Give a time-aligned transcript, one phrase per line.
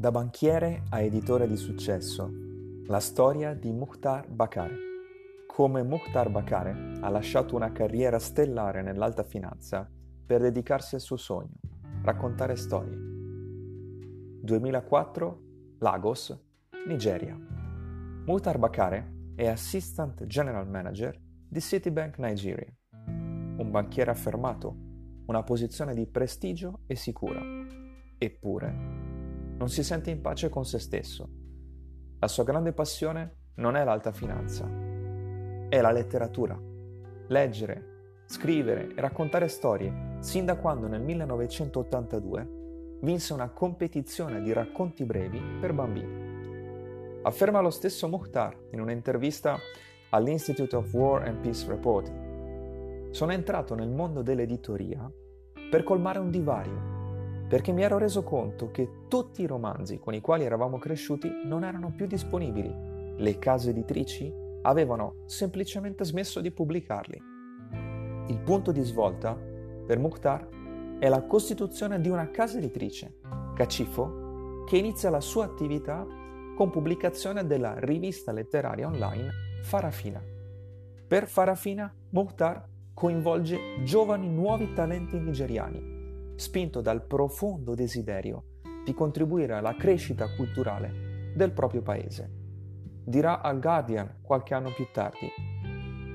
[0.00, 2.32] Da banchiere a editore di successo,
[2.86, 4.74] la storia di Mukhtar Bakare.
[5.46, 9.86] Come Mukhtar Bakare ha lasciato una carriera stellare nell'alta finanza
[10.24, 11.60] per dedicarsi al suo sogno,
[12.02, 12.96] raccontare storie.
[14.40, 15.42] 2004,
[15.80, 16.34] Lagos,
[16.86, 17.38] Nigeria.
[18.24, 21.14] Mukhtar Bakare è Assistant General Manager
[21.46, 22.74] di Citibank Nigeria,
[23.04, 24.74] un banchiere affermato,
[25.26, 27.42] una posizione di prestigio e sicura.
[28.16, 28.99] Eppure,
[29.60, 31.28] non si sente in pace con se stesso.
[32.18, 34.66] La sua grande passione non è l'alta finanza,
[35.68, 36.58] è la letteratura.
[37.28, 45.04] Leggere, scrivere e raccontare storie, sin da quando nel 1982 vinse una competizione di racconti
[45.04, 47.20] brevi per bambini.
[47.22, 49.58] Afferma lo stesso Mukhtar in un'intervista
[50.08, 53.10] all'Institute of War and Peace Reporting.
[53.10, 55.06] Sono entrato nel mondo dell'editoria
[55.70, 56.99] per colmare un divario
[57.50, 61.64] perché mi ero reso conto che tutti i romanzi con i quali eravamo cresciuti non
[61.64, 62.72] erano più disponibili.
[63.16, 67.20] Le case editrici avevano semplicemente smesso di pubblicarli.
[68.28, 70.46] Il punto di svolta per Mukhtar
[71.00, 73.16] è la costituzione di una casa editrice,
[73.56, 76.06] Cacifo, che inizia la sua attività
[76.54, 79.28] con pubblicazione della rivista letteraria online
[79.64, 80.22] Farafina.
[81.04, 85.98] Per Farafina, Mukhtar coinvolge giovani nuovi talenti nigeriani
[86.40, 88.44] spinto dal profondo desiderio
[88.84, 92.38] di contribuire alla crescita culturale del proprio paese.
[93.04, 95.30] Dirà al Guardian qualche anno più tardi,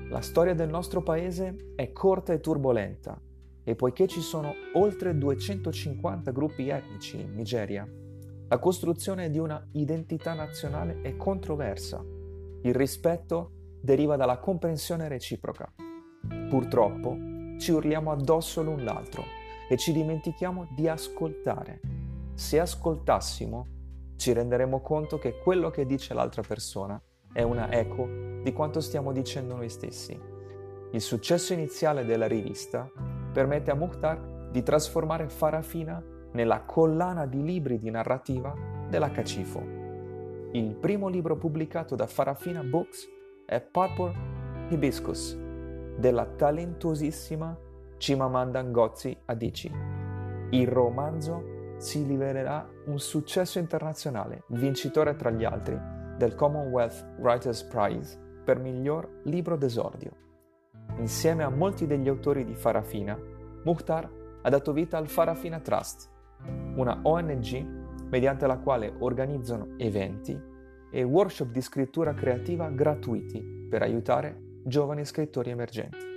[0.08, 3.20] la storia del nostro paese è corta e turbolenta
[3.64, 7.88] e poiché ci sono oltre 250 gruppi etnici in Nigeria,
[8.48, 12.00] la costruzione di una identità nazionale è controversa.
[12.62, 15.72] Il rispetto deriva dalla comprensione reciproca.
[16.48, 17.16] Purtroppo
[17.58, 21.80] ci urliamo addosso l'un l'altro e ci dimentichiamo di ascoltare.
[22.34, 23.66] Se ascoltassimo,
[24.16, 27.00] ci renderemo conto che quello che dice l'altra persona
[27.32, 28.08] è una eco
[28.42, 30.18] di quanto stiamo dicendo noi stessi.
[30.92, 32.90] Il successo iniziale della rivista
[33.32, 36.02] permette a Mukhtar di trasformare Farafina
[36.32, 38.54] nella collana di libri di narrativa
[38.88, 39.60] della Cacifo.
[40.52, 43.06] Il primo libro pubblicato da Farafina Books
[43.44, 44.14] è Purple
[44.70, 45.36] Hibiscus
[45.98, 47.58] della talentuosissima
[47.98, 49.70] Chimamanda Ngozi Adichie.
[50.50, 55.78] Il romanzo si rivelerà un successo internazionale, vincitore tra gli altri
[56.16, 60.12] del Commonwealth Writers Prize per miglior libro d'esordio.
[60.98, 63.18] Insieme a molti degli autori di Farafina,
[63.64, 64.08] Mukhtar
[64.42, 66.08] ha dato vita al Farafina Trust,
[66.76, 70.40] una ONG mediante la quale organizzano eventi
[70.90, 76.15] e workshop di scrittura creativa gratuiti per aiutare giovani scrittori emergenti.